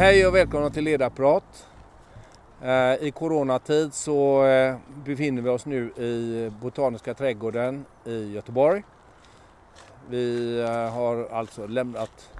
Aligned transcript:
Hej 0.00 0.26
och 0.26 0.34
välkomna 0.34 0.70
till 0.70 0.84
Ledarprat. 0.84 1.68
Eh, 2.62 2.94
I 2.94 3.12
coronatid 3.14 3.94
så 3.94 4.46
eh, 4.46 4.76
befinner 5.04 5.42
vi 5.42 5.48
oss 5.48 5.66
nu 5.66 5.90
i 5.90 6.52
Botaniska 6.60 7.14
trädgården 7.14 7.84
i 8.04 8.32
Göteborg. 8.32 8.82
Vi 10.08 10.58
eh, 10.60 10.92
har 10.92 11.28
alltså 11.32 11.66
lämnat 11.66 12.30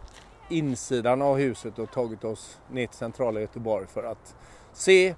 insidan 0.48 1.22
av 1.22 1.36
huset 1.36 1.78
och 1.78 1.90
tagit 1.92 2.24
oss 2.24 2.60
ner 2.70 2.86
till 2.86 2.98
centrala 2.98 3.40
Göteborg 3.40 3.86
för 3.86 4.02
att 4.02 4.36
se 4.72 5.14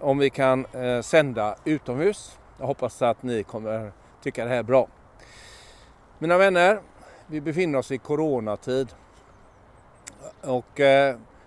om 0.00 0.18
vi 0.18 0.30
kan 0.30 0.66
sända 1.02 1.56
utomhus. 1.64 2.38
Jag 2.58 2.66
hoppas 2.66 3.02
att 3.02 3.22
ni 3.22 3.42
kommer 3.42 3.92
tycka 4.22 4.44
det 4.44 4.50
här 4.50 4.58
är 4.58 4.62
bra. 4.62 4.88
Mina 6.18 6.38
vänner, 6.38 6.80
vi 7.26 7.40
befinner 7.40 7.78
oss 7.78 7.90
i 7.90 7.98
coronatid 7.98 8.88
och 10.40 10.80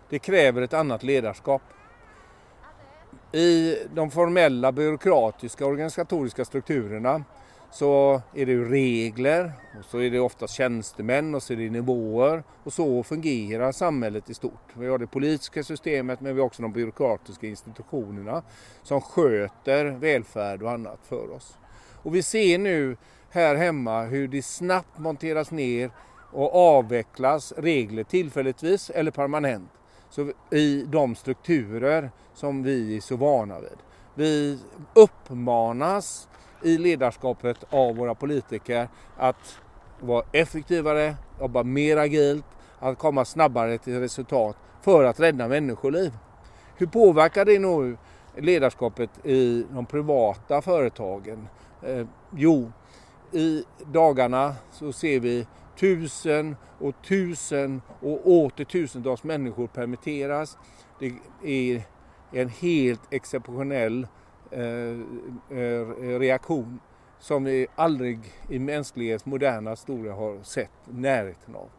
det 0.10 0.20
kräver 0.20 0.62
ett 0.62 0.74
annat 0.74 1.04
ledarskap. 1.04 1.62
I 3.32 3.78
de 3.94 4.12
formella 4.12 4.72
byråkratiska 4.72 5.66
organisatoriska 5.66 6.46
strukturerna 6.46 7.24
så 7.72 8.22
är 8.34 8.46
det 8.46 8.52
ju 8.52 8.70
regler 8.70 9.52
och 9.80 9.86
så 9.86 10.00
är 10.00 10.10
det 10.10 10.20
oftast 10.20 10.54
tjänstemän 10.54 11.36
och 11.36 11.44
så 11.44 11.54
är 11.54 11.58
det 11.58 11.70
nivåer 11.70 12.44
och 12.64 12.74
så 12.74 13.04
fungerar 13.04 13.72
samhället 13.72 14.30
i 14.30 14.34
stort. 14.34 14.74
Vi 14.74 14.88
har 14.88 14.98
det 14.98 15.08
politiska 15.08 15.64
systemet 15.64 16.22
men 16.22 16.36
vi 16.36 16.42
har 16.42 16.48
också 16.48 16.62
de 16.62 16.72
byråkratiska 16.72 17.48
institutionerna 17.48 18.44
som 18.84 19.02
sköter 19.02 19.86
välfärd 19.86 20.64
och 20.64 20.72
annat 20.72 21.00
för 21.04 21.32
oss. 21.32 21.58
Och 22.04 22.16
vi 22.16 22.24
ser 22.24 22.58
nu 22.58 22.98
här 23.30 23.56
hemma 23.56 24.04
hur 24.04 24.28
det 24.28 24.42
snabbt 24.42 24.98
monteras 24.98 25.52
ner 25.52 25.92
och 26.32 26.56
avvecklas 26.56 27.54
regler 27.58 28.04
tillfälligtvis 28.04 28.90
eller 28.90 29.12
permanent 29.12 29.70
så 30.16 30.32
i 30.52 30.86
de 30.88 31.16
strukturer 31.16 32.12
som 32.34 32.64
vi 32.64 32.98
är 32.98 33.02
så 33.02 33.16
vana 33.16 33.60
vid. 33.60 33.78
Vi 34.14 34.60
uppmanas 34.94 36.28
i 36.64 36.78
ledarskapet 36.78 37.58
av 37.70 37.96
våra 37.96 38.16
politiker 38.16 38.88
att 39.18 39.60
vara 40.00 40.26
effektivare, 40.32 41.16
jobba 41.40 41.64
mer 41.64 41.98
agilt, 41.98 42.46
att 42.80 42.98
komma 42.98 43.26
snabbare 43.26 43.78
till 43.78 44.00
resultat 44.00 44.58
för 44.82 45.04
att 45.04 45.20
rädda 45.20 45.48
människoliv. 45.48 46.14
Hur 46.76 46.88
påverkar 46.88 47.46
det 47.46 47.60
nu 47.60 47.98
ledarskapet 48.38 49.26
i 49.26 49.66
de 49.70 49.86
privata 49.86 50.62
företagen? 50.62 51.48
Eh, 51.82 52.06
jo, 52.36 52.72
i 53.32 53.64
dagarna 53.86 54.56
så 54.72 54.94
ser 54.94 55.20
vi 55.20 55.48
tusen 55.80 56.56
och 56.80 56.96
tusen 57.08 57.82
och 58.00 58.28
åter 58.32 58.66
tusentals 58.66 59.24
människor 59.24 59.68
permitteras. 59.68 60.58
Det 61.00 61.14
är 61.44 61.84
en 62.32 62.50
helt 62.50 63.02
exceptionell 63.10 64.08
eh, 64.52 64.62
eh, 65.58 66.20
reaktion 66.20 66.80
som 67.20 67.44
vi 67.44 67.68
aldrig 67.76 68.20
i 68.50 68.60
mänsklighetens 68.60 69.26
moderna 69.26 69.70
historia 69.70 70.14
har 70.14 70.44
sett 70.44 70.72
närheten 70.86 71.56
av. 71.56 71.70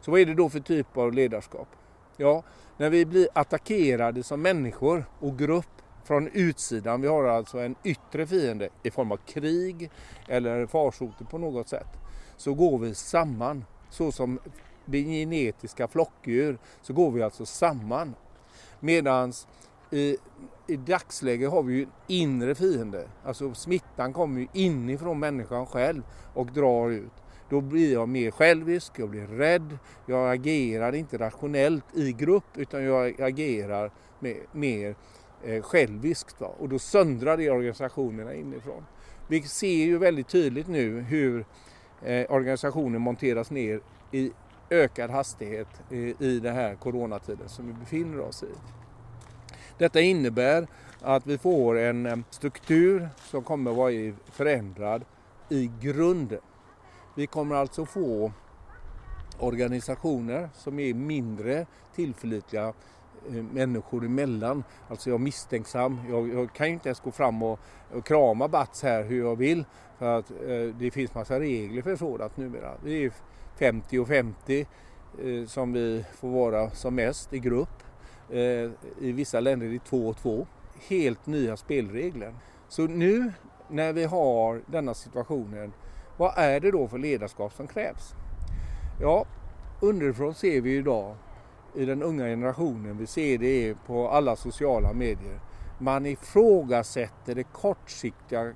Så 0.00 0.10
vad 0.10 0.20
är 0.20 0.26
det 0.26 0.34
då 0.34 0.48
för 0.50 0.60
typ 0.60 0.96
av 0.96 1.12
ledarskap? 1.12 1.68
Ja, 2.16 2.42
när 2.76 2.90
vi 2.90 3.06
blir 3.06 3.28
attackerade 3.32 4.22
som 4.22 4.42
människor 4.42 5.04
och 5.18 5.38
grupp 5.38 5.73
från 6.04 6.28
utsidan, 6.28 7.00
vi 7.00 7.08
har 7.08 7.24
alltså 7.24 7.58
en 7.58 7.74
yttre 7.84 8.26
fiende 8.26 8.68
i 8.82 8.90
form 8.90 9.12
av 9.12 9.16
krig 9.16 9.90
eller 10.28 10.66
farsoter 10.66 11.24
på 11.24 11.38
något 11.38 11.68
sätt 11.68 11.88
så 12.36 12.54
går 12.54 12.78
vi 12.78 12.94
samman. 12.94 13.64
Så 13.90 14.12
som 14.12 14.38
genetiska 14.86 15.88
flockdjur 15.88 16.58
så 16.82 16.92
går 16.92 17.10
vi 17.10 17.22
alltså 17.22 17.46
samman. 17.46 18.14
Medan 18.80 19.32
i, 19.90 20.16
i 20.66 20.76
dagsläget 20.76 21.50
har 21.50 21.62
vi 21.62 21.74
ju 21.74 21.82
en 21.82 21.90
inre 22.06 22.54
fiende. 22.54 23.08
Alltså 23.24 23.54
smittan 23.54 24.12
kommer 24.12 24.40
ju 24.40 24.48
inifrån 24.52 25.18
människan 25.18 25.66
själv 25.66 26.02
och 26.34 26.46
drar 26.46 26.90
ut. 26.90 27.12
Då 27.48 27.60
blir 27.60 27.92
jag 27.92 28.08
mer 28.08 28.30
självisk, 28.30 28.92
jag 28.96 29.08
blir 29.08 29.26
rädd, 29.26 29.78
jag 30.06 30.32
agerar 30.32 30.94
inte 30.94 31.18
rationellt 31.18 31.84
i 31.94 32.12
grupp 32.12 32.56
utan 32.56 32.84
jag 32.84 33.20
agerar 33.20 33.90
med, 34.18 34.36
mer 34.52 34.96
eh, 35.44 35.62
själviskt. 35.62 36.40
Va? 36.40 36.50
Och 36.58 36.68
då 36.68 36.78
söndrar 36.78 37.36
det 37.36 37.50
organisationerna 37.50 38.34
inifrån. 38.34 38.84
Vi 39.28 39.42
ser 39.42 39.84
ju 39.84 39.98
väldigt 39.98 40.28
tydligt 40.28 40.68
nu 40.68 41.00
hur 41.00 41.44
eh, 42.02 42.32
organisationen 42.32 43.00
monteras 43.00 43.50
ner 43.50 43.80
i 44.12 44.32
ökad 44.70 45.10
hastighet 45.10 45.68
i, 45.90 46.14
i 46.18 46.40
den 46.40 46.54
här 46.54 46.74
coronatiden 46.74 47.48
som 47.48 47.66
vi 47.66 47.72
befinner 47.72 48.20
oss 48.20 48.42
i. 48.42 48.48
Detta 49.78 50.00
innebär 50.00 50.66
att 51.00 51.26
vi 51.26 51.38
får 51.38 51.78
en 51.78 52.06
eh, 52.06 52.16
struktur 52.30 53.08
som 53.30 53.44
kommer 53.44 53.70
att 53.70 53.76
vara 53.76 54.12
förändrad 54.32 55.04
i 55.48 55.70
grunden. 55.80 56.40
Vi 57.16 57.26
kommer 57.26 57.54
alltså 57.54 57.86
få 57.86 58.32
organisationer 59.38 60.48
som 60.54 60.78
är 60.78 60.94
mindre 60.94 61.66
tillförlitliga 61.94 62.72
Eh, 63.28 63.42
människor 63.42 64.04
emellan. 64.04 64.64
Alltså 64.88 65.10
jag 65.10 65.14
är 65.14 65.24
misstänksam. 65.24 66.00
Jag, 66.10 66.34
jag 66.34 66.52
kan 66.52 66.66
ju 66.66 66.72
inte 66.72 66.88
ens 66.88 67.00
gå 67.00 67.10
fram 67.10 67.42
och, 67.42 67.60
och 67.92 68.06
krama 68.06 68.48
Bats 68.48 68.82
här 68.82 69.02
hur 69.02 69.18
jag 69.18 69.36
vill. 69.36 69.64
För 69.98 70.18
att 70.18 70.30
eh, 70.30 70.74
det 70.78 70.90
finns 70.90 71.14
massa 71.14 71.40
regler 71.40 71.82
för 71.82 71.96
sådant 71.96 72.36
numera. 72.36 72.72
Det 72.84 73.04
är 73.04 73.12
50 73.58 73.98
och 73.98 74.08
50 74.08 74.60
eh, 74.60 75.46
som 75.46 75.72
vi 75.72 76.04
får 76.20 76.28
vara 76.28 76.70
som 76.70 76.94
mest 76.94 77.32
i 77.32 77.38
grupp. 77.38 77.82
Eh, 78.30 78.70
I 79.00 79.12
vissa 79.12 79.40
länder 79.40 79.66
är 79.66 79.70
det 79.70 79.84
2 79.84 80.08
och 80.08 80.16
2. 80.16 80.46
Helt 80.88 81.26
nya 81.26 81.56
spelregler. 81.56 82.34
Så 82.68 82.82
nu 82.82 83.32
när 83.68 83.92
vi 83.92 84.04
har 84.04 84.62
denna 84.66 84.94
situationen, 84.94 85.72
vad 86.16 86.32
är 86.36 86.60
det 86.60 86.70
då 86.70 86.88
för 86.88 86.98
ledarskap 86.98 87.52
som 87.52 87.66
krävs? 87.66 88.14
Ja, 89.00 89.26
underifrån 89.80 90.34
ser 90.34 90.60
vi 90.60 90.76
idag 90.76 91.16
i 91.74 91.84
den 91.84 92.02
unga 92.02 92.24
generationen, 92.24 92.98
vi 92.98 93.06
ser 93.06 93.38
det 93.38 93.74
på 93.86 94.08
alla 94.08 94.36
sociala 94.36 94.92
medier, 94.92 95.40
man 95.78 96.06
ifrågasätter 96.06 97.34
det 97.34 97.42
kortsiktiga 97.42 98.52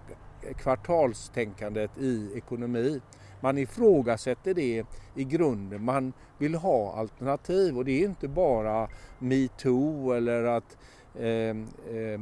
kvartalstänkandet 0.57 1.99
i 1.99 2.31
ekonomi. 2.35 3.01
Man 3.41 3.59
ifrågasätter 3.59 4.55
det 4.55 4.85
i 5.15 5.25
grunden. 5.25 5.85
Man 5.85 6.13
vill 6.39 6.55
ha 6.55 6.95
alternativ 6.95 7.79
och 7.79 7.85
det 7.85 8.03
är 8.03 8.09
inte 8.09 8.29
bara 8.29 8.89
metoo 9.19 10.13
eller 10.13 10.45
att 10.45 10.77
eh, 11.15 11.25
eh, 11.25 11.57
eh 11.95 12.21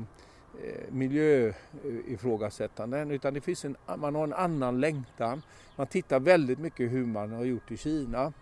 miljöifrågasättanden 0.88 3.10
eh, 3.10 3.14
utan 3.14 3.34
det 3.34 3.40
finns 3.40 3.64
en, 3.64 3.76
man 3.98 4.14
har 4.14 4.24
en 4.24 4.32
annan 4.32 4.80
längtan. 4.80 5.42
Man 5.76 5.86
tittar 5.86 6.20
väldigt 6.20 6.58
mycket 6.58 6.92
hur 6.92 7.06
man 7.06 7.32
har 7.32 7.44
gjort 7.44 7.70
i 7.70 7.76
Kina. 7.76 8.32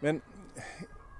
Men 0.00 0.20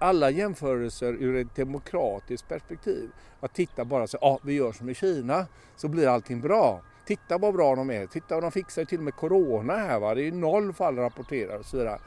alla 0.03 0.31
jämförelser 0.31 1.13
ur 1.13 1.37
ett 1.37 1.55
demokratiskt 1.55 2.49
perspektiv. 2.49 3.11
Att 3.41 3.55
titta 3.55 3.85
bara 3.85 4.07
så, 4.07 4.19
ja 4.21 4.27
ah, 4.27 4.39
vi 4.43 4.53
gör 4.53 4.73
som 4.73 4.89
i 4.89 4.95
Kina 4.95 5.47
så 5.77 5.89
blir 5.89 6.09
allting 6.09 6.41
bra. 6.41 6.83
Titta 7.07 7.39
vad 7.39 7.55
bra 7.55 7.77
de 7.77 7.91
är, 7.91 8.07
titta 8.07 8.35
vad 8.35 8.45
de 8.45 8.53
fixar 8.53 8.85
till 8.85 8.99
och 8.99 9.05
med 9.05 9.15
Corona 9.15 9.77
här 9.77 10.01
va, 10.01 10.15
det 10.15 10.29
är 10.29 10.33
noll 10.33 10.73
fall 10.73 10.97
rapporterade 10.97 11.59
och 11.59 11.67
så 11.67 11.77
vidare. 11.77 11.99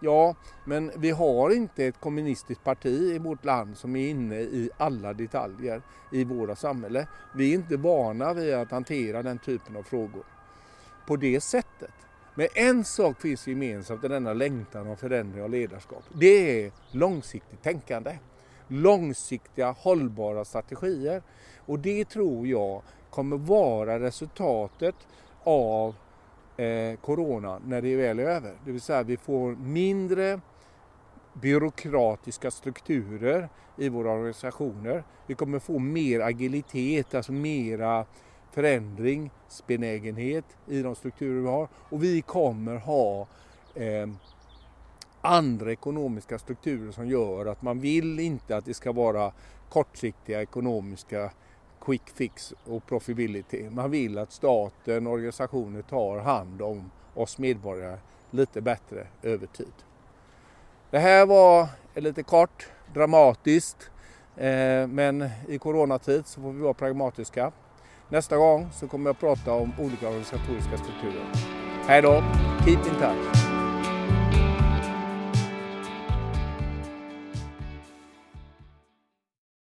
Ja, 0.00 0.34
men 0.64 0.90
vi 0.96 1.10
har 1.10 1.50
inte 1.50 1.84
ett 1.84 2.00
kommunistiskt 2.00 2.64
parti 2.64 3.14
i 3.14 3.18
vårt 3.18 3.44
land 3.44 3.76
som 3.76 3.96
är 3.96 4.08
inne 4.08 4.40
i 4.40 4.70
alla 4.76 5.12
detaljer 5.12 5.82
i 6.12 6.24
våra 6.24 6.56
samhälle. 6.56 7.06
Vi 7.34 7.50
är 7.50 7.54
inte 7.54 7.76
vana 7.76 8.34
vid 8.34 8.54
att 8.54 8.70
hantera 8.70 9.22
den 9.22 9.38
typen 9.38 9.76
av 9.76 9.82
frågor 9.82 10.24
på 11.06 11.16
det 11.16 11.40
sättet. 11.40 11.94
Men 12.34 12.48
en 12.54 12.84
sak 12.84 13.20
finns 13.20 13.46
gemensamt 13.46 14.04
i 14.04 14.08
denna 14.08 14.32
längtan 14.32 14.86
om 14.86 14.96
förändring 14.96 15.42
av 15.42 15.50
ledarskap. 15.50 16.02
Det 16.12 16.64
är 16.64 16.72
långsiktigt 16.90 17.62
tänkande. 17.62 18.18
Långsiktiga 18.68 19.70
hållbara 19.70 20.44
strategier. 20.44 21.22
Och 21.66 21.78
det 21.78 22.04
tror 22.04 22.46
jag 22.46 22.82
kommer 23.10 23.36
vara 23.36 24.00
resultatet 24.00 24.94
av 25.44 25.94
eh, 26.56 26.96
Corona 27.00 27.60
när 27.66 27.82
det 27.82 27.96
väl 27.96 28.18
är 28.18 28.24
över. 28.24 28.54
Det 28.64 28.72
vill 28.72 28.80
säga 28.80 29.02
vi 29.02 29.16
får 29.16 29.56
mindre 29.56 30.40
byråkratiska 31.32 32.50
strukturer 32.50 33.48
i 33.76 33.88
våra 33.88 34.12
organisationer. 34.12 35.04
Vi 35.26 35.34
kommer 35.34 35.58
få 35.58 35.78
mer 35.78 36.20
agilitet, 36.20 37.14
alltså 37.14 37.32
mera 37.32 38.06
förändringsbenägenhet 38.52 40.44
i 40.66 40.82
de 40.82 40.94
strukturer 40.94 41.40
vi 41.40 41.48
har 41.48 41.68
och 41.74 42.02
vi 42.02 42.22
kommer 42.22 42.76
ha 42.76 43.26
eh, 43.74 44.08
andra 45.20 45.72
ekonomiska 45.72 46.38
strukturer 46.38 46.92
som 46.92 47.08
gör 47.08 47.46
att 47.46 47.62
man 47.62 47.80
vill 47.80 48.20
inte 48.20 48.56
att 48.56 48.64
det 48.64 48.74
ska 48.74 48.92
vara 48.92 49.32
kortsiktiga 49.68 50.42
ekonomiska 50.42 51.30
quick 51.80 52.10
fix 52.14 52.54
och 52.64 52.86
profitability. 52.86 53.70
Man 53.70 53.90
vill 53.90 54.18
att 54.18 54.32
staten 54.32 55.06
och 55.06 55.12
organisationer 55.12 55.82
tar 55.82 56.18
hand 56.18 56.62
om 56.62 56.90
oss 57.14 57.38
medborgare 57.38 57.98
lite 58.30 58.60
bättre 58.60 59.06
över 59.22 59.46
tid. 59.46 59.72
Det 60.90 60.98
här 60.98 61.26
var 61.26 61.68
eh, 61.94 62.02
lite 62.02 62.22
kort, 62.22 62.68
dramatiskt 62.94 63.90
eh, 64.36 64.86
men 64.86 65.28
i 65.48 65.58
coronatid 65.58 66.26
så 66.26 66.40
får 66.40 66.52
vi 66.52 66.60
vara 66.60 66.74
pragmatiska. 66.74 67.52
Nästa 68.12 68.36
gång 68.36 68.68
så 68.72 68.88
kommer 68.88 69.10
jag 69.10 69.18
prata 69.18 69.52
om 69.52 69.72
olika 69.78 70.08
organisatoriska 70.08 70.76
strukturer. 70.78 71.26
Hej 71.86 72.02
då! 72.02 72.22
Keep 72.64 72.86
in 72.86 73.00
touch! 73.00 73.41